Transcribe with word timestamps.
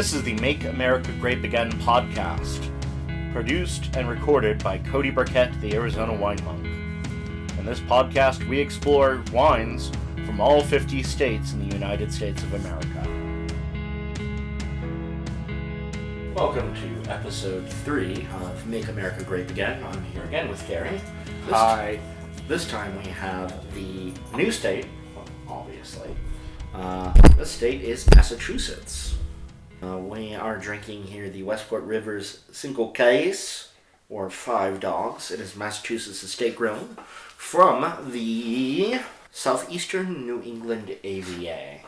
This 0.00 0.14
is 0.14 0.22
the 0.22 0.32
Make 0.36 0.64
America 0.64 1.12
Grape 1.20 1.44
Again 1.44 1.70
podcast, 1.72 2.72
produced 3.34 3.94
and 3.94 4.08
recorded 4.08 4.64
by 4.64 4.78
Cody 4.78 5.10
Burkett, 5.10 5.60
the 5.60 5.74
Arizona 5.74 6.14
Wine 6.14 6.42
Monk. 6.42 6.64
In 7.58 7.66
this 7.66 7.80
podcast, 7.80 8.48
we 8.48 8.58
explore 8.58 9.22
wines 9.30 9.92
from 10.24 10.40
all 10.40 10.62
50 10.62 11.02
states 11.02 11.52
in 11.52 11.68
the 11.68 11.74
United 11.76 12.10
States 12.10 12.42
of 12.42 12.54
America. 12.54 13.02
Welcome 16.34 16.74
to 16.76 17.10
episode 17.10 17.68
three 17.68 18.26
of 18.40 18.66
Make 18.66 18.88
America 18.88 19.22
Grape 19.22 19.50
Again. 19.50 19.84
I'm 19.84 20.02
here 20.04 20.24
again 20.24 20.48
with 20.48 20.66
Gary. 20.66 20.98
Hi. 21.50 22.00
this 22.48 22.66
time 22.66 22.96
we 23.04 23.10
have 23.10 23.52
the 23.74 24.14
new 24.34 24.50
state, 24.50 24.86
obviously. 25.46 26.16
Uh, 26.72 27.12
the 27.36 27.44
state 27.44 27.82
is 27.82 28.08
Massachusetts. 28.14 29.18
Uh, 29.82 29.96
we 29.96 30.34
are 30.34 30.58
drinking 30.58 31.04
here 31.04 31.30
the 31.30 31.42
Westport 31.42 31.84
Rivers 31.84 32.40
Cinco 32.52 32.92
Cães, 32.92 33.68
or 34.10 34.28
Five 34.28 34.78
Dogs. 34.78 35.30
It 35.30 35.40
is 35.40 35.56
Massachusetts 35.56 36.22
estate 36.22 36.54
grown 36.54 36.98
from 37.36 38.10
the 38.12 39.00
southeastern 39.32 40.26
New 40.26 40.42
England 40.42 40.96
AVA. 41.02 41.80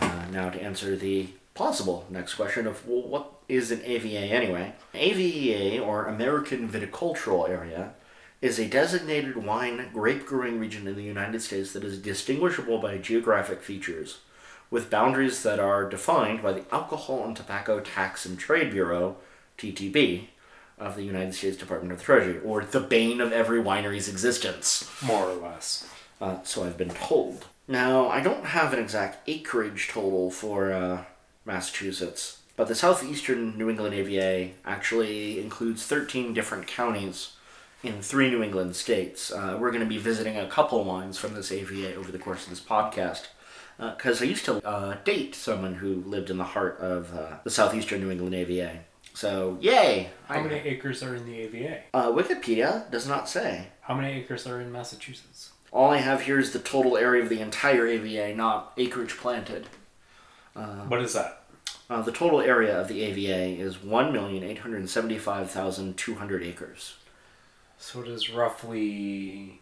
Uh, 0.00 0.24
now, 0.30 0.48
to 0.50 0.62
answer 0.62 0.94
the 0.94 1.28
possible 1.54 2.06
next 2.08 2.34
question 2.34 2.68
of 2.68 2.86
well, 2.86 3.02
what 3.02 3.32
is 3.48 3.72
an 3.72 3.82
AVA 3.84 4.32
anyway? 4.32 4.74
AVA, 4.94 5.82
or 5.82 6.06
American 6.06 6.68
Viticultural 6.68 7.48
Area, 7.48 7.94
is 8.40 8.60
a 8.60 8.68
designated 8.68 9.36
wine 9.36 9.88
grape 9.92 10.24
growing 10.24 10.60
region 10.60 10.86
in 10.86 10.94
the 10.94 11.02
United 11.02 11.42
States 11.42 11.72
that 11.72 11.82
is 11.82 11.98
distinguishable 11.98 12.78
by 12.78 12.96
geographic 12.98 13.60
features, 13.60 14.18
with 14.70 14.90
boundaries 14.90 15.42
that 15.42 15.60
are 15.60 15.88
defined 15.88 16.42
by 16.42 16.52
the 16.52 16.64
Alcohol 16.72 17.24
and 17.24 17.36
Tobacco 17.36 17.80
Tax 17.80 18.26
and 18.26 18.38
Trade 18.38 18.70
Bureau, 18.70 19.16
TTB, 19.58 20.26
of 20.78 20.96
the 20.96 21.04
United 21.04 21.34
States 21.34 21.56
Department 21.56 21.92
of 21.92 21.98
the 21.98 22.04
Treasury, 22.04 22.40
or 22.40 22.64
the 22.64 22.80
bane 22.80 23.20
of 23.20 23.32
every 23.32 23.60
winery's 23.60 24.08
existence. 24.08 24.90
More 25.02 25.26
or 25.26 25.34
less. 25.34 25.88
Uh, 26.20 26.38
so 26.42 26.64
I've 26.64 26.76
been 26.76 26.90
told. 26.90 27.46
Now, 27.68 28.08
I 28.08 28.20
don't 28.20 28.46
have 28.46 28.72
an 28.72 28.78
exact 28.78 29.28
acreage 29.28 29.88
total 29.88 30.30
for 30.30 30.72
uh, 30.72 31.04
Massachusetts, 31.44 32.40
but 32.56 32.68
the 32.68 32.74
southeastern 32.74 33.56
New 33.56 33.70
England 33.70 33.94
AVA 33.94 34.52
actually 34.64 35.40
includes 35.40 35.86
13 35.86 36.34
different 36.34 36.66
counties 36.66 37.32
in 37.84 38.00
three 38.00 38.30
New 38.30 38.42
England 38.42 38.76
states. 38.76 39.30
Uh, 39.30 39.56
we're 39.60 39.70
going 39.70 39.82
to 39.82 39.88
be 39.88 39.98
visiting 39.98 40.36
a 40.36 40.46
couple 40.46 40.80
of 40.80 40.86
wines 40.86 41.18
from 41.18 41.34
this 41.34 41.52
AVA 41.52 41.94
over 41.94 42.10
the 42.10 42.18
course 42.18 42.44
of 42.44 42.50
this 42.50 42.60
podcast. 42.60 43.26
Because 43.78 44.22
I 44.22 44.26
used 44.26 44.44
to 44.44 44.64
uh, 44.66 44.96
date 45.04 45.34
someone 45.34 45.74
who 45.74 45.96
lived 46.06 46.30
in 46.30 46.38
the 46.38 46.44
heart 46.44 46.78
of 46.78 47.14
uh, 47.14 47.38
the 47.42 47.50
southeastern 47.50 48.00
New 48.00 48.10
England 48.10 48.34
AVA. 48.34 48.80
So, 49.14 49.58
yay! 49.60 50.10
How 50.28 50.42
many 50.42 50.56
acres 50.56 51.02
are 51.02 51.14
in 51.14 51.26
the 51.26 51.40
AVA? 51.40 51.80
Uh, 51.92 52.12
Wikipedia 52.12 52.90
does 52.90 53.06
not 53.06 53.28
say. 53.28 53.68
How 53.82 53.94
many 53.94 54.14
acres 54.14 54.46
are 54.46 54.60
in 54.60 54.72
Massachusetts? 54.72 55.52
All 55.72 55.90
I 55.90 55.98
have 55.98 56.22
here 56.22 56.38
is 56.38 56.52
the 56.52 56.58
total 56.60 56.96
area 56.96 57.22
of 57.22 57.28
the 57.28 57.40
entire 57.40 57.86
AVA, 57.86 58.34
not 58.34 58.72
acreage 58.76 59.16
planted. 59.16 59.68
what 60.54 61.00
is 61.00 61.14
that? 61.14 61.42
Uh, 61.90 62.00
the 62.00 62.12
total 62.12 62.40
area 62.40 62.80
of 62.80 62.88
the 62.88 63.02
AVA 63.02 63.60
is 63.60 63.76
1,875,200 63.76 66.46
acres. 66.46 66.94
So 67.84 68.00
it 68.00 68.08
is 68.08 68.30
roughly 68.30 69.60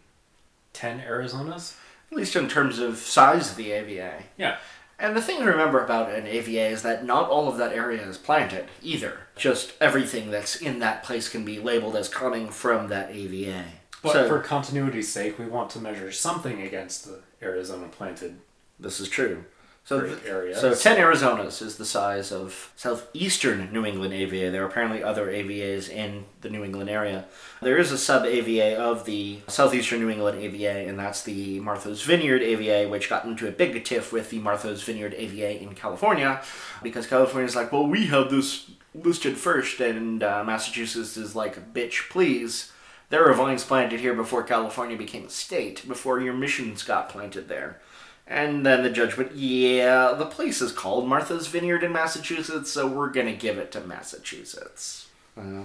10 0.71 1.01
Arizonas? 1.01 1.75
At 2.09 2.17
least 2.17 2.37
in 2.37 2.47
terms 2.47 2.79
of 2.79 2.97
size 2.97 3.51
of 3.51 3.57
the 3.57 3.73
AVA. 3.73 4.23
Yeah. 4.37 4.59
And 4.97 5.13
the 5.13 5.21
thing 5.21 5.39
to 5.39 5.45
remember 5.45 5.83
about 5.83 6.09
an 6.09 6.25
AVA 6.25 6.67
is 6.67 6.83
that 6.83 7.03
not 7.03 7.29
all 7.29 7.49
of 7.49 7.57
that 7.57 7.73
area 7.73 8.01
is 8.01 8.17
planted 8.17 8.69
either. 8.81 9.27
Just 9.35 9.73
everything 9.81 10.31
that's 10.31 10.55
in 10.55 10.79
that 10.79 11.03
place 11.03 11.27
can 11.27 11.43
be 11.43 11.59
labeled 11.59 11.97
as 11.97 12.07
coming 12.07 12.47
from 12.47 12.87
that 12.87 13.11
AVA. 13.11 13.65
But 14.01 14.13
So- 14.13 14.27
for 14.29 14.39
continuity's 14.39 15.11
sake, 15.11 15.37
we 15.37 15.45
want 15.45 15.69
to 15.71 15.79
measure 15.79 16.09
something 16.09 16.61
against 16.61 17.05
the 17.05 17.19
Arizona 17.41 17.89
planted. 17.89 18.39
This 18.79 19.01
is 19.01 19.09
true. 19.09 19.43
So, 19.85 19.99
th- 19.99 20.19
area. 20.25 20.57
so 20.57 20.73
10 20.73 20.97
Arizonas 20.97 21.61
is 21.61 21.75
the 21.75 21.83
size 21.85 22.31
of 22.31 22.71
southeastern 22.77 23.69
New 23.73 23.85
England 23.85 24.13
AVA. 24.13 24.49
There 24.49 24.63
are 24.63 24.67
apparently 24.67 25.03
other 25.03 25.27
AVAs 25.27 25.89
in 25.89 26.23
the 26.39 26.49
New 26.49 26.63
England 26.63 26.89
area. 26.89 27.25
There 27.61 27.77
is 27.77 27.91
a 27.91 27.97
sub 27.97 28.25
AVA 28.25 28.77
of 28.79 29.03
the 29.03 29.39
southeastern 29.49 29.99
New 29.99 30.09
England 30.09 30.39
AVA, 30.39 30.87
and 30.87 30.97
that's 30.97 31.23
the 31.23 31.59
Martha's 31.59 32.01
Vineyard 32.01 32.41
AVA, 32.41 32.89
which 32.89 33.09
got 33.09 33.25
into 33.25 33.45
a 33.45 33.51
big 33.51 33.83
tiff 33.83 34.13
with 34.13 34.29
the 34.29 34.39
Martha's 34.39 34.81
Vineyard 34.83 35.15
AVA 35.15 35.61
in 35.61 35.75
California 35.75 36.41
because 36.81 37.05
California's 37.05 37.55
like, 37.55 37.73
well, 37.73 37.85
we 37.85 38.05
have 38.05 38.29
this 38.29 38.71
listed 38.95 39.37
first, 39.37 39.81
and 39.81 40.23
uh, 40.23 40.45
Massachusetts 40.45 41.17
is 41.17 41.35
like, 41.35 41.73
bitch, 41.73 42.09
please. 42.09 42.71
There 43.09 43.23
were 43.23 43.33
vines 43.33 43.63
planted 43.63 43.99
here 43.99 44.13
before 44.13 44.43
California 44.43 44.97
became 44.97 45.25
a 45.25 45.29
state, 45.29 45.87
before 45.87 46.21
your 46.21 46.33
missions 46.33 46.83
got 46.83 47.09
planted 47.09 47.47
there. 47.47 47.79
And 48.25 48.65
then 48.65 48.83
the 48.83 48.89
judge 48.89 49.17
went, 49.17 49.35
yeah, 49.35 50.13
the 50.17 50.25
place 50.25 50.61
is 50.61 50.71
called 50.71 51.07
Martha's 51.07 51.47
Vineyard 51.47 51.83
in 51.83 51.91
Massachusetts, 51.91 52.71
so 52.71 52.87
we're 52.87 53.09
going 53.09 53.27
to 53.27 53.33
give 53.33 53.57
it 53.57 53.71
to 53.73 53.81
Massachusetts. 53.81 55.07
Uh, 55.37 55.63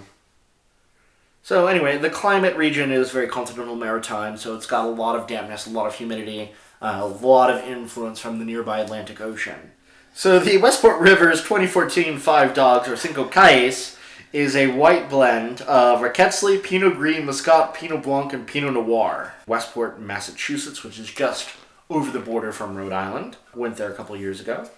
so, 1.42 1.66
anyway, 1.66 1.96
the 1.98 2.10
climate 2.10 2.56
region 2.56 2.90
is 2.90 3.10
very 3.10 3.28
continental 3.28 3.76
maritime, 3.76 4.36
so 4.36 4.54
it's 4.54 4.66
got 4.66 4.84
a 4.84 4.90
lot 4.90 5.16
of 5.16 5.26
dampness, 5.26 5.66
a 5.66 5.70
lot 5.70 5.86
of 5.86 5.94
humidity, 5.94 6.50
uh, 6.82 6.98
a 7.00 7.06
lot 7.06 7.50
of 7.50 7.64
influence 7.64 8.18
from 8.18 8.38
the 8.38 8.44
nearby 8.44 8.80
Atlantic 8.80 9.20
Ocean. 9.20 9.70
So, 10.12 10.38
the 10.40 10.58
Westport 10.58 11.00
Rivers 11.00 11.42
2014 11.42 12.18
Five 12.18 12.54
Dogs, 12.54 12.88
or 12.88 12.96
Cinco 12.96 13.28
Cães, 13.28 13.96
is 14.32 14.56
a 14.56 14.66
white 14.66 15.08
blend 15.08 15.62
of 15.62 16.00
Rkatsiteli, 16.00 16.62
Pinot 16.62 16.96
Gris, 16.96 17.24
Muscat, 17.24 17.72
Pinot 17.72 18.02
Blanc, 18.02 18.32
and 18.32 18.46
Pinot 18.46 18.74
Noir. 18.74 19.34
Westport, 19.46 20.00
Massachusetts, 20.00 20.84
which 20.84 20.98
is 20.98 21.10
just 21.10 21.48
over 21.90 22.10
the 22.10 22.20
border 22.20 22.52
from 22.52 22.76
Rhode 22.76 22.92
Island. 22.92 23.36
Went 23.54 23.76
there 23.76 23.90
a 23.90 23.94
couple 23.94 24.16
years 24.16 24.40
ago. 24.40 24.68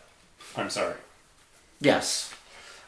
I'm 0.57 0.71
sorry. 0.71 0.95
Yes. 1.81 2.33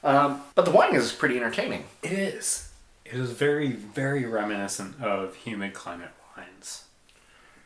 Um, 0.05 0.43
but 0.55 0.65
the 0.65 0.71
wine 0.71 0.95
is 0.95 1.13
pretty 1.13 1.37
entertaining. 1.37 1.85
It 2.03 2.13
is. 2.13 2.71
It 3.05 3.15
is 3.15 3.31
very, 3.31 3.73
very 3.73 4.25
reminiscent 4.25 5.01
of 5.03 5.37
humid 5.37 5.75
climate 5.75 6.11
wines, 6.37 6.85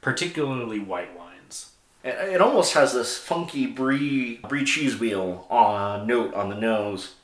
particularly 0.01 0.79
white 0.79 1.17
wines. 1.17 1.71
It, 2.05 2.35
it 2.35 2.41
almost 2.41 2.75
has 2.75 2.93
this 2.93 3.17
funky 3.17 3.67
brie, 3.67 4.37
brie 4.49 4.65
cheese 4.65 4.99
wheel 4.99 5.47
uh, 5.51 6.05
note 6.07 6.35
on 6.35 6.49
the 6.49 6.57
nose, 6.57 7.15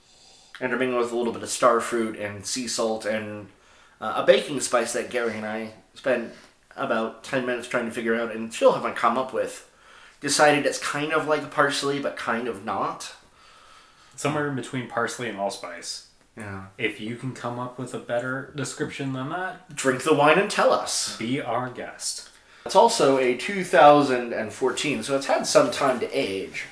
intermingled 0.60 1.02
with 1.02 1.12
a 1.12 1.16
little 1.16 1.32
bit 1.32 1.42
of 1.42 1.48
star 1.48 1.80
fruit 1.80 2.16
and 2.16 2.46
sea 2.46 2.68
salt 2.68 3.04
and 3.04 3.48
uh, 4.00 4.14
a 4.16 4.24
baking 4.24 4.60
spice 4.60 4.92
that 4.92 5.10
Gary 5.10 5.36
and 5.36 5.46
I 5.46 5.72
spent 5.94 6.32
about 6.76 7.24
10 7.24 7.44
minutes 7.46 7.68
trying 7.68 7.86
to 7.86 7.90
figure 7.90 8.14
out 8.20 8.34
and 8.34 8.52
still 8.52 8.72
haven't 8.72 8.96
come 8.96 9.18
up 9.18 9.32
with. 9.32 9.68
Decided 10.20 10.66
it's 10.66 10.78
kind 10.78 11.12
of 11.12 11.26
like 11.26 11.50
parsley, 11.50 11.98
but 11.98 12.16
kind 12.16 12.46
of 12.48 12.64
not. 12.64 13.14
Somewhere 14.16 14.48
in 14.48 14.54
between 14.54 14.88
parsley 14.88 15.28
and 15.28 15.38
allspice. 15.38 16.06
Yeah. 16.36 16.66
If 16.78 17.00
you 17.00 17.16
can 17.16 17.34
come 17.34 17.58
up 17.58 17.78
with 17.78 17.92
a 17.92 17.98
better 17.98 18.52
description 18.56 19.12
than 19.12 19.30
that, 19.30 19.74
Drink 19.74 20.02
the 20.02 20.14
wine 20.14 20.38
and 20.38 20.50
tell 20.50 20.72
us. 20.72 21.16
be 21.16 21.40
our 21.40 21.68
guest. 21.68 22.28
It's 22.64 22.76
also 22.76 23.18
a 23.18 23.36
2014, 23.36 25.02
so 25.02 25.16
it's 25.16 25.26
had 25.26 25.46
some 25.46 25.70
time 25.70 25.98
to 26.00 26.08
age. 26.16 26.64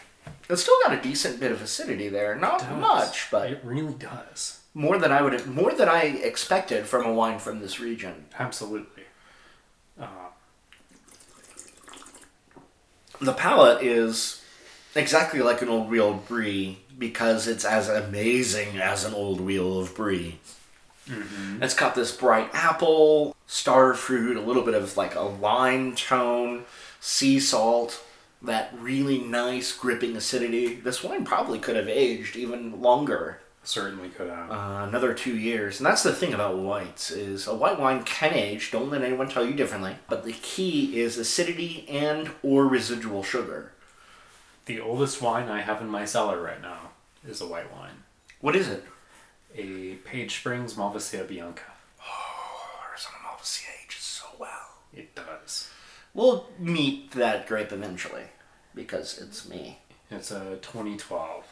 It's 0.49 0.63
still 0.63 0.77
got 0.85 0.97
a 0.99 1.03
decent 1.03 1.41
bit 1.41 1.53
of 1.53 1.61
acidity 1.61 2.09
there. 2.09 2.35
Not 2.37 2.71
much, 2.79 3.29
but 3.31 3.51
it 3.51 3.61
really 3.65 3.95
does. 3.95 4.61
more 4.73 4.99
than 4.99 5.11
I 5.13 5.23
would 5.23 5.47
more 5.47 5.73
than 5.73 5.89
I 5.89 6.03
expected 6.03 6.87
from 6.87 7.05
a 7.05 7.13
wine 7.13 7.39
from 7.39 7.61
this 7.61 7.81
region. 7.81 8.27
Absolutely. 8.39 9.00
Uh, 10.01 10.07
The 13.21 13.35
palate 13.35 13.83
is 13.83 14.43
exactly 14.95 15.41
like 15.41 15.61
an 15.61 15.69
old 15.69 15.91
wheel 15.91 16.13
of 16.13 16.27
brie 16.27 16.79
because 16.99 17.47
it's 17.47 17.67
as 17.67 17.89
amazing 17.89 18.79
as 18.79 19.05
an 19.05 19.13
old 19.13 19.41
wheel 19.43 19.79
of 19.79 19.95
brie. 19.95 20.39
It's 21.61 21.75
got 21.75 21.95
this 21.95 22.17
bright 22.17 22.49
apple, 22.55 23.37
star 23.47 23.93
fruit, 23.95 24.37
a 24.37 24.41
little 24.41 24.63
bit 24.63 24.75
of 24.75 24.97
like 24.97 25.17
a 25.17 25.21
lime 25.23 25.95
tone, 25.97 26.65
sea 27.01 27.41
salt, 27.41 28.03
that 28.41 28.73
really 28.79 29.19
nice 29.19 29.77
gripping 29.77 30.17
acidity. 30.17 30.77
This 30.77 31.03
wine 31.05 31.25
probably 31.25 31.59
could 31.59 31.77
have 31.77 31.89
aged 31.89 32.37
even 32.37 32.81
longer. 32.81 33.41
Certainly 33.63 34.09
could 34.09 34.29
have. 34.31 34.51
uh, 34.51 34.87
another 34.89 35.15
two 35.15 35.37
years. 35.37 35.79
And 35.79 35.87
that's 35.87 36.03
the 36.03 36.13
thing 36.13 36.33
about 36.35 36.59
whites 36.59 37.11
is 37.11 37.47
a 37.47 37.55
white 37.55 37.79
wine 37.79 38.03
can 38.05 38.33
age. 38.35 38.71
Don't 38.71 38.91
let 38.91 39.03
anyone 39.03 39.29
tell 39.29 39.45
you 39.45 39.55
differently. 39.55 39.97
But 40.09 40.25
the 40.25 40.33
key 40.33 40.99
is 41.01 41.19
acidity 41.19 41.87
and 41.89 42.31
or 42.43 42.67
residual 42.67 43.23
sugar. 43.23 43.73
the 44.67 44.81
oldest 44.81 45.21
wine 45.23 45.49
I 45.49 45.61
have 45.63 45.81
in 45.81 45.89
my 45.89 46.05
cellar 46.05 46.41
right 46.43 46.63
now 46.63 46.91
is 47.27 47.41
a 47.41 47.47
white 47.47 47.73
wine. 47.73 48.05
What 48.41 48.57
is 48.57 48.69
it? 48.69 48.85
A 49.57 49.95
Page 50.05 50.37
Springs 50.39 50.75
Malvasia 50.75 51.27
Bianca. 51.27 51.63
Oh, 52.01 52.67
Arizona 52.89 53.17
Malvasia 53.27 53.67
ages 53.85 54.03
so 54.03 54.27
well. 54.39 54.79
It 54.95 55.15
does. 55.15 55.69
We'll 56.15 56.49
meet 56.59 57.11
that 57.13 57.47
grape 57.47 57.73
eventually 57.73 58.25
because 58.75 59.19
it's 59.19 59.49
me. 59.49 59.79
It's 60.11 60.31
a 60.31 60.59
2012. 60.63 61.45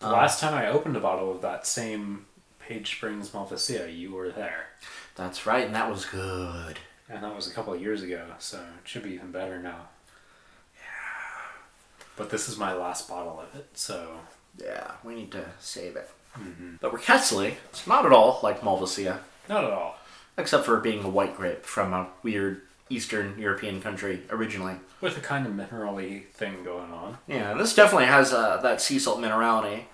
The 0.00 0.08
last 0.10 0.40
time 0.40 0.54
I 0.54 0.68
opened 0.68 0.96
a 0.96 1.00
bottle 1.00 1.30
of 1.32 1.40
that 1.42 1.66
same 1.66 2.26
Page 2.58 2.96
Springs 2.96 3.30
Malvasia, 3.30 3.96
you 3.96 4.12
were 4.12 4.30
there. 4.30 4.66
That's 5.14 5.46
right, 5.46 5.64
and 5.66 5.74
that 5.74 5.88
was 5.90 6.04
good. 6.04 6.78
And 7.08 7.22
that 7.22 7.34
was 7.34 7.50
a 7.50 7.54
couple 7.54 7.72
of 7.72 7.80
years 7.80 8.02
ago, 8.02 8.26
so 8.38 8.58
it 8.58 8.88
should 8.88 9.02
be 9.04 9.12
even 9.14 9.30
better 9.30 9.58
now. 9.58 9.88
Yeah. 10.76 10.80
But 12.16 12.30
this 12.30 12.48
is 12.48 12.58
my 12.58 12.74
last 12.74 13.08
bottle 13.08 13.40
of 13.40 13.58
it, 13.58 13.68
so. 13.74 14.18
Yeah, 14.62 14.92
we 15.04 15.14
need 15.14 15.32
to 15.32 15.44
save 15.60 15.96
it. 15.96 16.10
Mm-hmm. 16.38 16.76
But 16.80 16.92
Rkatsiteli, 16.92 17.54
it's 17.70 17.86
not 17.86 18.04
at 18.06 18.12
all 18.12 18.40
like 18.42 18.60
Malvasia, 18.62 19.18
Not 19.48 19.64
at 19.64 19.70
all. 19.70 19.96
except 20.36 20.64
for 20.64 20.80
being 20.80 21.04
a 21.04 21.08
white 21.08 21.36
grape 21.36 21.64
from 21.64 21.92
a 21.94 22.08
weird 22.22 22.62
Eastern 22.88 23.38
European 23.38 23.80
country 23.80 24.22
originally. 24.30 24.76
With 25.00 25.16
a 25.16 25.20
kind 25.20 25.46
of 25.46 25.52
minerally 25.52 26.26
thing 26.28 26.62
going 26.64 26.92
on. 26.92 27.18
Yeah, 27.26 27.54
this 27.54 27.74
definitely 27.74 28.06
has 28.06 28.32
uh, 28.32 28.58
that 28.58 28.80
sea 28.80 28.98
salt 28.98 29.18
minerality. 29.18 29.84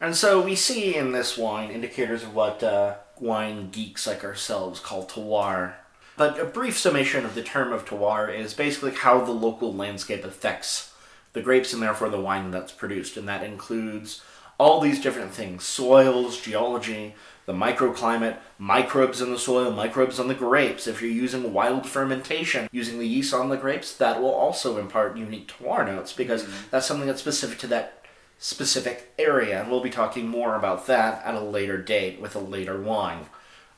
And 0.00 0.16
so 0.16 0.40
we 0.40 0.56
see 0.56 0.96
in 0.96 1.12
this 1.12 1.38
wine 1.38 1.70
indicators 1.70 2.24
of 2.24 2.34
what 2.34 2.62
uh, 2.62 2.96
wine 3.20 3.70
geeks 3.70 4.06
like 4.06 4.24
ourselves 4.24 4.80
call 4.80 5.06
terroir. 5.06 5.74
But 6.16 6.40
a 6.40 6.44
brief 6.44 6.76
summation 6.76 7.24
of 7.24 7.34
the 7.34 7.42
term 7.42 7.72
of 7.72 7.84
terroir 7.84 8.36
is 8.36 8.52
basically 8.52 8.90
how 8.90 9.24
the 9.24 9.32
local 9.32 9.72
landscape 9.72 10.24
affects 10.24 10.92
the 11.32 11.40
grapes 11.40 11.72
and 11.72 11.80
therefore 11.80 12.08
the 12.08 12.20
wine 12.20 12.50
that's 12.50 12.72
produced. 12.72 13.16
And 13.16 13.28
that 13.28 13.44
includes 13.44 14.20
all 14.58 14.80
these 14.80 15.00
different 15.00 15.32
things 15.32 15.64
soils, 15.64 16.40
geology, 16.40 17.14
the 17.46 17.52
microclimate, 17.52 18.36
microbes 18.58 19.20
in 19.20 19.30
the 19.30 19.38
soil, 19.38 19.70
microbes 19.72 20.20
on 20.20 20.28
the 20.28 20.34
grapes. 20.34 20.86
If 20.86 21.02
you're 21.02 21.10
using 21.10 21.52
wild 21.52 21.86
fermentation, 21.86 22.68
using 22.70 22.98
the 22.98 23.06
yeast 23.06 23.34
on 23.34 23.48
the 23.48 23.56
grapes, 23.56 23.96
that 23.96 24.20
will 24.20 24.32
also 24.32 24.78
impart 24.78 25.16
unique 25.16 25.48
terroir 25.48 25.84
notes 25.86 26.12
because 26.12 26.44
mm-hmm. 26.44 26.68
that's 26.70 26.86
something 26.86 27.06
that's 27.06 27.20
specific 27.20 27.58
to 27.58 27.66
that 27.68 28.04
specific 28.38 29.12
area. 29.18 29.60
And 29.60 29.70
we'll 29.70 29.82
be 29.82 29.90
talking 29.90 30.28
more 30.28 30.54
about 30.54 30.86
that 30.86 31.24
at 31.24 31.34
a 31.34 31.40
later 31.40 31.78
date 31.78 32.20
with 32.20 32.36
a 32.36 32.40
later 32.40 32.80
wine. 32.80 33.26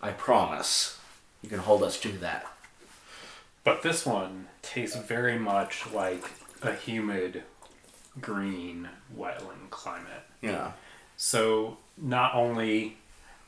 I 0.03 0.11
promise. 0.11 0.99
You 1.43 1.49
can 1.49 1.61
hold 1.61 1.83
us 1.83 1.99
to 2.01 2.09
that. 2.19 2.47
But 3.65 3.83
this 3.83 4.05
one 4.05 4.49
tastes 4.61 4.97
very 4.97 5.39
much 5.39 5.91
like 5.93 6.31
a 6.63 6.75
humid, 6.75 7.45
green, 8.21 8.89
wetland 9.17 9.71
climate. 9.71 10.23
Yeah. 10.41 10.73
So 11.17 11.79
not 11.97 12.35
only 12.35 12.97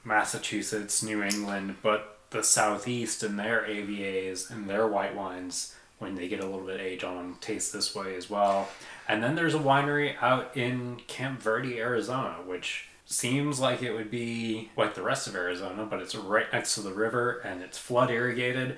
Massachusetts, 0.05 1.03
New 1.03 1.23
England, 1.23 1.77
but 1.83 2.19
the 2.31 2.43
Southeast 2.43 3.23
and 3.23 3.39
their 3.39 3.63
AVAs 3.63 4.51
and 4.51 4.69
their 4.69 4.87
white 4.87 5.15
wines, 5.15 5.75
when 5.99 6.15
they 6.15 6.29
get 6.29 6.41
a 6.41 6.45
little 6.47 6.67
bit 6.67 6.77
of 6.77 6.81
age 6.81 7.05
on 7.05 7.17
them, 7.17 7.39
taste 7.41 7.73
this 7.73 7.95
way 7.95 8.15
as 8.17 8.29
well. 8.29 8.69
And 9.09 9.23
then 9.23 9.35
there's 9.35 9.55
a 9.55 9.59
winery 9.59 10.15
out 10.21 10.57
in 10.57 10.97
Camp 11.07 11.41
Verde, 11.41 11.79
Arizona, 11.79 12.37
which 12.45 12.89
seems 13.07 13.61
like 13.61 13.83
it 13.83 13.93
would 13.93 14.11
be 14.11 14.71
like 14.77 14.95
the 14.95 15.03
rest 15.03 15.27
of 15.27 15.35
Arizona, 15.37 15.87
but 15.87 16.01
it's 16.01 16.15
right 16.15 16.53
next 16.53 16.75
to 16.75 16.81
the 16.83 16.93
river 16.93 17.41
and 17.45 17.62
it's 17.62 17.79
flood 17.79 18.11
irrigated 18.11 18.77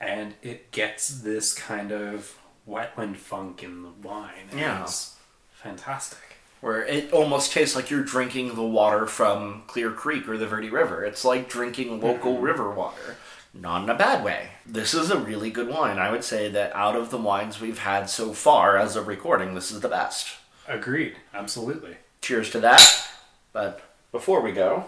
and 0.00 0.34
it 0.42 0.70
gets 0.72 1.08
this 1.08 1.52
kind 1.54 1.92
of 1.92 2.36
wetland 2.68 3.16
funk 3.16 3.62
in 3.62 3.82
the 3.82 3.90
wine. 4.02 4.48
and 4.50 4.58
Yeah. 4.58 4.82
It's 4.82 5.16
fantastic. 5.62 6.18
Where 6.60 6.84
it 6.84 7.12
almost 7.12 7.52
tastes 7.52 7.74
like 7.74 7.90
you're 7.90 8.02
drinking 8.02 8.54
the 8.54 8.62
water 8.62 9.06
from 9.06 9.62
Clear 9.66 9.90
Creek 9.90 10.28
or 10.28 10.36
the 10.36 10.46
Verde 10.46 10.68
River. 10.68 11.04
It's 11.04 11.24
like 11.24 11.48
drinking 11.48 12.00
local 12.00 12.34
mm-hmm. 12.34 12.44
river 12.44 12.70
water. 12.70 13.16
Not 13.52 13.82
in 13.82 13.90
a 13.90 13.94
bad 13.94 14.22
way. 14.24 14.50
This 14.64 14.94
is 14.94 15.10
a 15.10 15.18
really 15.18 15.50
good 15.50 15.68
wine. 15.68 15.98
I 15.98 16.10
would 16.10 16.22
say 16.22 16.48
that 16.50 16.74
out 16.76 16.96
of 16.96 17.10
the 17.10 17.18
wines 17.18 17.60
we've 17.60 17.80
had 17.80 18.08
so 18.08 18.32
far 18.32 18.76
as 18.76 18.94
of 18.94 19.08
recording, 19.08 19.54
this 19.54 19.72
is 19.72 19.80
the 19.80 19.88
best. 19.88 20.28
Agreed. 20.68 21.16
Absolutely. 21.34 21.96
Cheers 22.20 22.50
to 22.50 22.60
that. 22.60 23.08
But 23.52 23.80
before 24.12 24.40
we 24.40 24.52
go, 24.52 24.84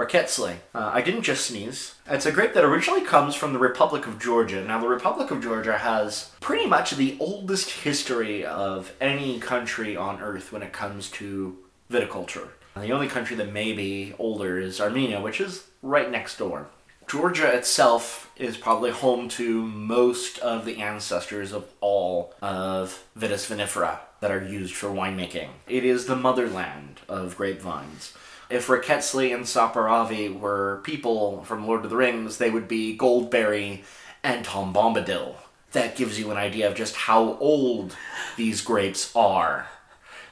Rkatsiteli. 0.00 0.56
Uh, 0.74 0.90
I 0.94 1.02
didn't 1.02 1.24
just 1.24 1.46
sneeze. 1.46 1.94
It's 2.06 2.24
a 2.24 2.32
grape 2.32 2.54
that 2.54 2.64
originally 2.64 3.02
comes 3.02 3.34
from 3.34 3.52
the 3.52 3.58
Republic 3.58 4.06
of 4.06 4.18
Georgia. 4.18 4.64
Now, 4.64 4.80
the 4.80 4.88
Republic 4.88 5.30
of 5.30 5.42
Georgia 5.42 5.76
has 5.76 6.30
pretty 6.40 6.66
much 6.66 6.92
the 6.92 7.18
oldest 7.20 7.70
history 7.70 8.42
of 8.44 8.94
any 8.98 9.38
country 9.38 9.98
on 9.98 10.22
earth 10.22 10.52
when 10.52 10.62
it 10.62 10.72
comes 10.72 11.10
to 11.12 11.58
viticulture. 11.92 12.48
And 12.74 12.82
the 12.82 12.92
only 12.92 13.08
country 13.08 13.36
that 13.36 13.52
may 13.52 13.74
be 13.74 14.14
older 14.18 14.58
is 14.58 14.80
Armenia, 14.80 15.20
which 15.20 15.38
is 15.38 15.64
right 15.82 16.10
next 16.10 16.38
door. 16.38 16.68
Georgia 17.06 17.52
itself 17.54 18.30
is 18.36 18.56
probably 18.56 18.92
home 18.92 19.28
to 19.28 19.66
most 19.66 20.38
of 20.38 20.64
the 20.64 20.78
ancestors 20.78 21.52
of 21.52 21.68
all 21.80 22.32
of 22.40 23.04
Vitis 23.18 23.54
vinifera 23.54 23.98
that 24.20 24.30
are 24.30 24.42
used 24.42 24.74
for 24.74 24.88
winemaking. 24.88 25.48
It 25.68 25.84
is 25.84 26.06
the 26.06 26.16
motherland 26.16 27.00
of 27.08 27.36
grapevines. 27.36 28.14
If 28.50 28.66
Rkatsiteli 28.66 29.32
and 29.32 29.44
Saperavi 29.44 30.38
were 30.38 30.80
people 30.82 31.44
from 31.44 31.66
Lord 31.66 31.84
of 31.84 31.90
the 31.90 31.96
Rings, 31.96 32.38
they 32.38 32.50
would 32.50 32.66
be 32.66 32.96
Goldberry 32.96 33.84
and 34.24 34.44
Tom 34.44 34.74
Bombadil. 34.74 35.36
That 35.70 35.94
gives 35.94 36.18
you 36.18 36.32
an 36.32 36.36
idea 36.36 36.68
of 36.68 36.74
just 36.74 36.96
how 36.96 37.38
old 37.38 37.96
these 38.36 38.60
grapes 38.60 39.14
are. 39.14 39.68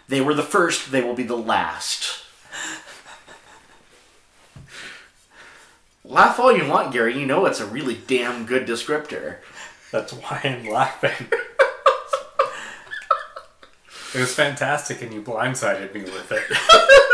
They 0.09 0.21
were 0.21 0.35
the 0.35 0.43
first, 0.43 0.91
they 0.91 1.01
will 1.01 1.15
be 1.15 1.23
the 1.23 1.37
last. 1.37 2.25
Laugh 6.05 6.41
all 6.41 6.57
you 6.57 6.67
want, 6.67 6.93
Gary. 6.93 7.17
You 7.17 7.27
know 7.27 7.47
it's 7.47 7.61
a 7.61 7.67
really 7.67 8.01
damn 8.09 8.47
good 8.47 8.67
descriptor. 8.67 9.37
That's 9.93 10.13
why 10.13 10.41
I'm 10.43 10.69
laughing. 10.69 11.29
it 14.15 14.19
was 14.19 14.35
fantastic, 14.35 15.03
and 15.03 15.15
you 15.15 15.23
blindsided 15.23 15.95
me 15.95 16.03
with 16.03 16.33
it. 16.33 17.05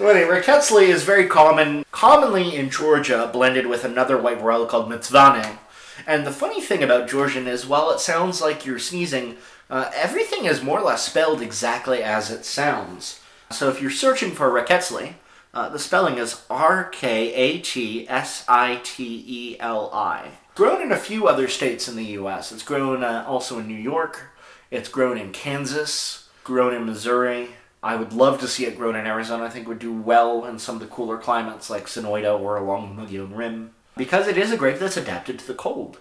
So 0.00 0.08
anyway, 0.08 0.40
Rkatsiteli 0.40 0.88
is 0.88 1.02
very 1.02 1.26
common, 1.26 1.84
commonly 1.92 2.56
in 2.56 2.70
Georgia, 2.70 3.28
blended 3.30 3.66
with 3.66 3.84
another 3.84 4.16
white 4.16 4.38
varietal 4.38 4.66
called 4.66 4.88
Mtsvane. 4.88 5.58
And 6.06 6.26
the 6.26 6.32
funny 6.32 6.62
thing 6.62 6.82
about 6.82 7.06
Georgian 7.06 7.46
is, 7.46 7.66
while 7.66 7.90
it 7.90 8.00
sounds 8.00 8.40
like 8.40 8.64
you're 8.64 8.78
sneezing, 8.78 9.36
uh, 9.68 9.90
everything 9.94 10.46
is 10.46 10.62
more 10.62 10.78
or 10.78 10.84
less 10.86 11.04
spelled 11.04 11.42
exactly 11.42 12.02
as 12.02 12.30
it 12.30 12.46
sounds. 12.46 13.20
So 13.50 13.68
if 13.68 13.82
you're 13.82 13.90
searching 13.90 14.30
for 14.30 14.48
Rkatsiteli, 14.50 15.16
uh, 15.52 15.68
the 15.68 15.78
spelling 15.78 16.16
is 16.16 16.46
R 16.48 16.84
K 16.84 17.34
A 17.34 17.58
T 17.58 18.08
S 18.08 18.46
I 18.48 18.80
T 18.82 19.22
E 19.28 19.60
L 19.60 19.90
I. 19.92 20.30
Grown 20.54 20.80
in 20.80 20.92
a 20.92 20.96
few 20.96 21.28
other 21.28 21.46
states 21.46 21.88
in 21.88 21.96
the 21.96 22.12
U.S. 22.16 22.52
It's 22.52 22.62
grown 22.62 23.04
uh, 23.04 23.26
also 23.28 23.58
in 23.58 23.68
New 23.68 23.74
York. 23.74 24.30
It's 24.70 24.88
grown 24.88 25.18
in 25.18 25.30
Kansas. 25.32 26.26
Grown 26.42 26.72
in 26.72 26.86
Missouri. 26.86 27.50
I 27.82 27.96
would 27.96 28.12
love 28.12 28.40
to 28.40 28.48
see 28.48 28.66
it 28.66 28.76
grown 28.76 28.96
in 28.96 29.06
Arizona. 29.06 29.44
I 29.44 29.48
think 29.48 29.66
would 29.66 29.78
do 29.78 29.92
well 29.92 30.44
in 30.44 30.58
some 30.58 30.76
of 30.76 30.80
the 30.80 30.86
cooler 30.86 31.16
climates 31.16 31.70
like 31.70 31.86
Sonoita 31.86 32.38
or 32.38 32.56
along 32.56 32.94
the 32.94 33.02
Mogollon 33.02 33.34
Rim 33.34 33.70
because 33.96 34.26
it 34.26 34.38
is 34.38 34.52
a 34.52 34.56
grape 34.56 34.78
that's 34.78 34.96
adapted 34.96 35.38
to 35.38 35.46
the 35.46 35.54
cold. 35.54 35.98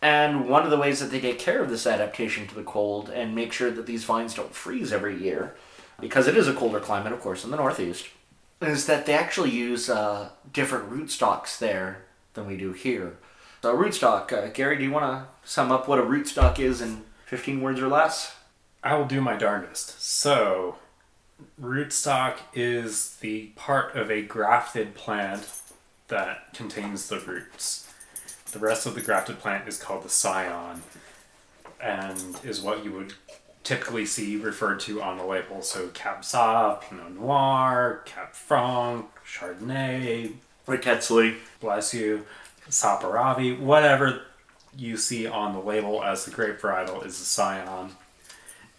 And 0.00 0.48
one 0.48 0.64
of 0.64 0.70
the 0.70 0.78
ways 0.78 0.98
that 0.98 1.10
they 1.10 1.20
take 1.20 1.38
care 1.38 1.62
of 1.62 1.70
this 1.70 1.86
adaptation 1.86 2.46
to 2.48 2.54
the 2.54 2.64
cold 2.64 3.08
and 3.08 3.34
make 3.34 3.52
sure 3.52 3.70
that 3.70 3.86
these 3.86 4.04
vines 4.04 4.34
don't 4.34 4.54
freeze 4.54 4.92
every 4.92 5.22
year, 5.22 5.54
because 6.00 6.26
it 6.26 6.36
is 6.36 6.48
a 6.48 6.54
colder 6.54 6.80
climate, 6.80 7.12
of 7.12 7.20
course, 7.20 7.44
in 7.44 7.52
the 7.52 7.56
Northeast, 7.56 8.08
is 8.60 8.86
that 8.86 9.06
they 9.06 9.14
actually 9.14 9.50
use 9.50 9.88
uh, 9.88 10.30
different 10.52 10.90
rootstocks 10.90 11.56
there 11.58 12.04
than 12.34 12.46
we 12.46 12.56
do 12.56 12.72
here. 12.72 13.18
So, 13.62 13.76
rootstock, 13.76 14.32
uh, 14.32 14.48
Gary, 14.48 14.76
do 14.76 14.82
you 14.82 14.90
want 14.90 15.04
to 15.04 15.48
sum 15.48 15.70
up 15.70 15.86
what 15.86 16.00
a 16.00 16.02
rootstock 16.02 16.58
is 16.58 16.80
in 16.80 17.02
15 17.26 17.60
words 17.60 17.80
or 17.80 17.86
less? 17.86 18.34
I 18.82 18.96
will 18.96 19.04
do 19.04 19.20
my 19.20 19.36
darndest. 19.36 20.02
So, 20.02 20.78
rootstock 21.60 22.38
is 22.54 23.16
the 23.16 23.46
part 23.56 23.94
of 23.96 24.10
a 24.10 24.22
grafted 24.22 24.94
plant 24.94 25.48
that 26.08 26.52
contains 26.54 27.08
the 27.08 27.20
roots. 27.20 27.92
The 28.52 28.58
rest 28.58 28.86
of 28.86 28.94
the 28.94 29.00
grafted 29.00 29.38
plant 29.38 29.66
is 29.66 29.78
called 29.78 30.04
the 30.04 30.10
scion 30.10 30.82
and 31.80 32.38
is 32.44 32.60
what 32.60 32.84
you 32.84 32.92
would 32.92 33.14
typically 33.64 34.04
see 34.04 34.36
referred 34.36 34.80
to 34.80 35.00
on 35.00 35.16
the 35.18 35.24
label. 35.24 35.62
So, 35.62 35.88
Cab 35.88 36.22
Sauv, 36.22 36.82
Pinot 36.82 37.14
Noir, 37.14 38.02
Cab 38.04 38.32
Franc, 38.32 39.06
Chardonnay, 39.26 40.34
Rkatsiteli. 40.66 41.36
bless 41.60 41.94
you, 41.94 42.26
Saperavi, 42.68 43.58
whatever 43.58 44.22
you 44.76 44.96
see 44.96 45.26
on 45.26 45.52
the 45.52 45.60
label 45.60 46.02
as 46.02 46.24
the 46.24 46.30
grape 46.30 46.60
varietal 46.60 47.04
is 47.04 47.18
the 47.18 47.24
scion. 47.24 47.92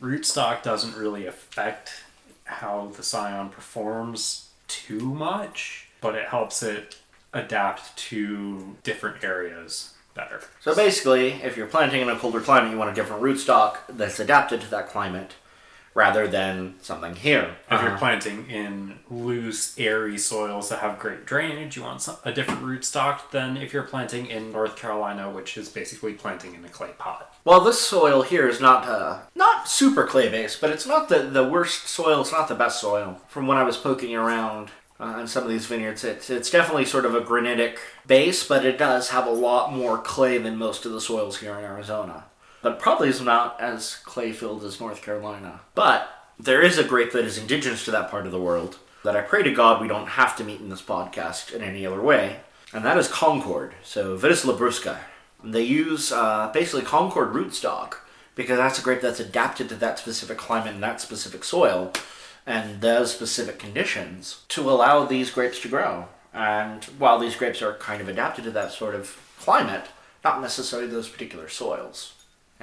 Rootstock 0.01 0.63
doesn't 0.63 0.97
really 0.97 1.25
affect 1.25 2.02
how 2.45 2.91
the 2.95 3.03
scion 3.03 3.49
performs 3.49 4.49
too 4.67 5.13
much, 5.13 5.87
but 6.01 6.15
it 6.15 6.27
helps 6.27 6.63
it 6.63 6.97
adapt 7.33 7.95
to 7.97 8.75
different 8.83 9.23
areas 9.23 9.93
better. 10.13 10.41
So 10.61 10.75
basically, 10.75 11.31
if 11.43 11.57
you're 11.57 11.67
planting 11.67 12.01
in 12.01 12.09
a 12.09 12.17
colder 12.17 12.39
climate, 12.39 12.71
you 12.71 12.77
want 12.77 12.91
a 12.91 12.93
different 12.93 13.23
rootstock 13.23 13.77
that's 13.89 14.19
adapted 14.19 14.61
to 14.61 14.69
that 14.71 14.89
climate. 14.89 15.33
Rather 15.93 16.27
than 16.27 16.75
something 16.81 17.15
here. 17.15 17.55
If 17.69 17.81
you're 17.81 17.91
Uh, 17.91 17.97
planting 17.97 18.49
in 18.49 18.99
loose, 19.09 19.77
airy 19.77 20.17
soils 20.17 20.69
that 20.69 20.79
have 20.79 20.97
great 20.99 21.25
drainage, 21.25 21.75
you 21.75 21.83
want 21.83 22.01
some, 22.01 22.17
a 22.25 22.31
different 22.31 22.63
rootstock 22.63 23.29
than 23.31 23.57
if 23.57 23.73
you're 23.73 23.83
planting 23.83 24.25
in 24.27 24.51
North 24.51 24.75
Carolina, 24.75 25.29
which 25.29 25.55
is 25.57 25.69
basically 25.69 26.13
planting 26.13 26.55
in 26.55 26.65
a 26.65 26.69
clay 26.69 26.91
pot. 26.97 27.33
well, 27.45 27.61
this 27.61 27.79
soil 27.79 28.21
here 28.23 28.47
is 28.47 28.59
not 28.59 28.87
uh, 28.87 29.19
not 29.35 29.67
super 29.69 30.05
clay 30.05 30.29
based, 30.29 30.59
but 30.61 30.69
it's 30.71 30.87
not 30.87 31.09
the, 31.09 31.19
the 31.19 31.43
worst 31.43 31.87
soil. 31.87 32.21
It's 32.21 32.31
not 32.31 32.47
the 32.47 32.55
best 32.55 32.79
soil. 32.81 33.21
From 33.27 33.47
when 33.47 33.57
I 33.57 33.63
was 33.63 33.77
poking 33.77 34.15
around 34.15 34.71
uh, 34.99 35.17
in 35.19 35.27
some 35.27 35.43
of 35.43 35.49
these 35.49 35.65
vineyards, 35.65 36.03
it's, 36.03 36.29
it's 36.29 36.49
definitely 36.49 36.85
sort 36.85 37.05
of 37.05 37.13
a 37.13 37.21
granitic 37.21 37.77
base, 38.07 38.47
but 38.47 38.65
it 38.65 38.77
does 38.77 39.09
have 39.09 39.27
a 39.27 39.31
lot 39.31 39.73
more 39.73 39.97
clay 39.97 40.37
than 40.37 40.55
most 40.57 40.85
of 40.85 40.91
the 40.91 41.01
soils 41.01 41.39
here 41.39 41.53
in 41.57 41.63
Arizona. 41.63 42.25
But 42.63 42.79
probably 42.79 43.09
is 43.09 43.21
not 43.21 43.61
as 43.61 43.97
clay 43.97 44.31
filled 44.31 44.63
as 44.63 44.79
North 44.79 45.03
Carolina. 45.03 45.61
But 45.75 46.09
there 46.39 46.61
is 46.61 46.79
a 46.79 46.83
grape 46.83 47.11
that 47.11 47.25
is 47.25 47.37
indigenous 47.37 47.85
to 47.85 47.91
that 47.91 48.09
part 48.09 48.25
of 48.25 48.31
the 48.31 48.41
world 48.41 48.79
that 49.03 49.17
I 49.17 49.21
pray 49.21 49.43
to 49.43 49.51
God 49.51 49.81
we 49.81 49.87
don't 49.87 50.07
have 50.07 50.35
to 50.37 50.43
meet 50.43 50.61
in 50.61 50.69
this 50.69 50.81
podcast 50.81 51.53
in 51.53 51.61
any 51.61 51.85
other 51.85 52.01
way, 52.01 52.37
and 52.71 52.83
that 52.85 52.97
is 52.97 53.07
Concord. 53.07 53.73
So 53.83 54.17
Vitis 54.17 54.45
labrusca. 54.45 54.97
They 55.43 55.63
use 55.63 56.11
uh, 56.11 56.51
basically 56.53 56.83
Concord 56.83 57.33
rootstock 57.33 57.95
because 58.35 58.57
that's 58.57 58.79
a 58.79 58.81
grape 58.81 59.01
that's 59.01 59.19
adapted 59.19 59.67
to 59.69 59.75
that 59.75 59.99
specific 59.99 60.37
climate 60.37 60.73
and 60.73 60.83
that 60.83 61.01
specific 61.01 61.43
soil 61.43 61.91
and 62.45 62.81
those 62.81 63.13
specific 63.13 63.59
conditions 63.59 64.43
to 64.49 64.69
allow 64.69 65.05
these 65.05 65.31
grapes 65.31 65.59
to 65.59 65.67
grow. 65.67 66.07
And 66.33 66.83
while 66.97 67.19
these 67.19 67.35
grapes 67.35 67.61
are 67.61 67.75
kind 67.75 68.01
of 68.01 68.07
adapted 68.07 68.45
to 68.45 68.51
that 68.51 68.71
sort 68.71 68.95
of 68.95 69.21
climate, 69.37 69.87
not 70.23 70.41
necessarily 70.41 70.87
those 70.87 71.09
particular 71.09 71.49
soils. 71.49 72.13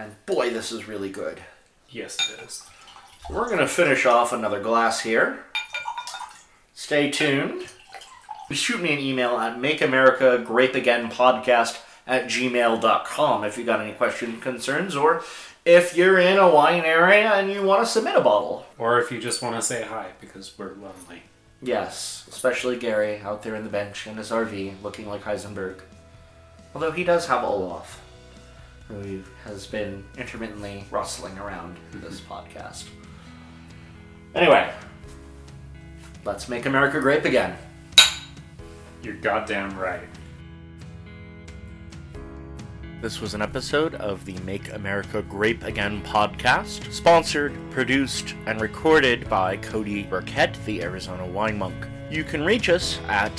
And 0.01 0.17
boy, 0.25 0.49
this 0.49 0.73
is 0.73 0.89
really 0.89 1.11
good. 1.11 1.43
Yes, 1.91 2.17
it 2.33 2.41
is. 2.43 2.67
We're 3.29 3.49
going 3.49 3.59
to 3.59 3.69
finish 3.69 4.07
off 4.07 4.33
another 4.33 4.59
glass 4.59 5.01
here. 5.01 5.45
Stay 6.73 7.11
tuned. 7.11 7.67
Shoot 8.51 8.81
me 8.81 8.95
an 8.95 8.99
email 8.99 9.37
at 9.37 9.59
makeamericagrapeagainpodcast 9.59 11.81
at 12.07 12.25
gmail.com 12.25 13.45
if 13.45 13.59
you 13.59 13.65
got 13.65 13.83
any 13.83 13.93
questions, 13.93 14.43
concerns, 14.43 14.97
or 14.97 15.23
if 15.67 15.95
you're 15.95 16.19
in 16.19 16.39
a 16.39 16.51
wine 16.51 16.85
area 16.85 17.35
and 17.35 17.53
you 17.53 17.63
want 17.63 17.85
to 17.85 17.93
submit 17.93 18.17
a 18.17 18.23
bottle. 18.23 18.65
Or 18.79 18.99
if 19.01 19.13
you 19.13 19.21
just 19.21 19.43
want 19.43 19.57
to 19.57 19.63
say 19.63 19.83
hi 19.83 20.13
because 20.19 20.59
we're 20.59 20.77
lonely. 20.77 21.25
Yes, 21.61 22.25
especially 22.27 22.79
Gary 22.79 23.21
out 23.21 23.43
there 23.43 23.55
in 23.55 23.65
the 23.65 23.71
bench 23.71 24.07
in 24.07 24.17
his 24.17 24.31
RV 24.31 24.83
looking 24.83 25.07
like 25.07 25.25
Heisenberg. 25.25 25.81
Although 26.75 26.93
he 26.93 27.05
does 27.05 27.27
have 27.27 27.45
Olaf, 27.45 28.00
who 28.91 29.23
has 29.45 29.67
been 29.67 30.05
intermittently 30.19 30.85
rustling 30.91 31.39
around 31.39 31.77
this 31.95 32.21
podcast. 32.29 32.89
Anyway, 34.35 34.71
let's 36.25 36.49
make 36.49 36.67
America 36.67 37.01
grape 37.01 37.25
again. 37.25 37.57
You're 39.03 39.15
goddamn 39.15 39.79
right. 39.79 40.09
This 43.01 43.23
was 43.23 43.33
an 43.33 43.41
episode 43.41 43.95
of 43.95 44.23
the 44.27 44.37
Make 44.41 44.75
America 44.75 45.23
Grape 45.23 45.65
Again 45.65 46.03
podcast, 46.03 46.93
sponsored, 46.93 47.55
produced, 47.71 48.35
and 48.45 48.61
recorded 48.61 49.27
by 49.31 49.57
Cody 49.57 50.03
Burkett, 50.03 50.59
the 50.67 50.83
Arizona 50.83 51.25
Wine 51.25 51.57
Monk. 51.57 51.87
You 52.11 52.25
can 52.25 52.45
reach 52.45 52.69
us 52.69 52.99
at 53.09 53.33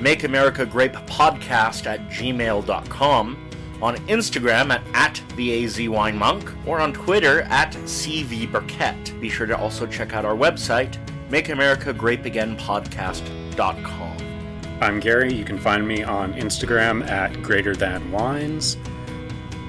Make 0.00 0.24
America 0.24 0.64
Grape 0.64 0.94
Podcast 0.94 1.84
at 1.84 2.00
gmail.com, 2.08 3.50
on 3.82 3.96
Instagram 4.06 4.70
at, 4.70 4.82
at 4.94 5.20
the 5.36 5.64
AZ 5.64 5.88
Wine 5.88 6.18
Monk, 6.18 6.52
or 6.66 6.80
on 6.80 6.92
Twitter 6.92 7.42
at 7.42 7.72
CV 7.72 8.50
Burkett. 8.50 9.14
Be 9.20 9.28
sure 9.28 9.46
to 9.46 9.56
also 9.56 9.86
check 9.86 10.14
out 10.14 10.24
our 10.24 10.36
website, 10.36 10.98
MakeAmericaGrapeAgainPodcast.com. 11.30 14.16
I'm 14.80 14.98
Gary. 15.00 15.32
You 15.32 15.44
can 15.44 15.58
find 15.58 15.86
me 15.86 16.02
on 16.02 16.34
Instagram 16.34 17.08
at 17.08 17.42
greater 17.42 17.74
than 17.74 18.10
wines, 18.10 18.76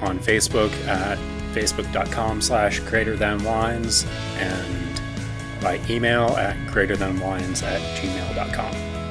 on 0.02 0.18
Facebook 0.18 0.72
at 0.86 1.16
facebook.com 1.54 2.42
slash 2.42 2.80
greater 2.80 3.16
than 3.16 3.42
wines, 3.42 4.04
and 4.36 5.00
by 5.62 5.80
email 5.88 6.36
at 6.36 6.56
greater 6.70 6.96
than 6.96 7.18
wines 7.20 7.62
at 7.62 7.80
gmail.com. 7.98 9.05